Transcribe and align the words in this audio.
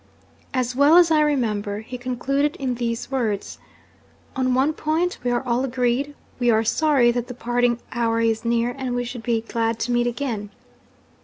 'As 0.51 0.75
well 0.75 0.97
as 0.97 1.11
I 1.11 1.19
remember, 1.21 1.81
he 1.81 1.95
concluded 1.95 2.55
in 2.55 2.73
these 2.73 3.11
words: 3.11 3.59
"On 4.35 4.55
one 4.55 4.73
point, 4.73 5.19
we 5.23 5.29
are 5.29 5.43
all 5.45 5.63
agreed 5.63 6.15
we 6.39 6.49
are 6.49 6.63
sorry 6.63 7.11
that 7.11 7.27
the 7.27 7.35
parting 7.35 7.77
hour 7.91 8.19
is 8.19 8.43
near, 8.43 8.71
and 8.75 8.95
we 8.95 9.03
should 9.03 9.21
be 9.21 9.41
glad 9.41 9.77
to 9.81 9.91
meet 9.91 10.07
again. 10.07 10.49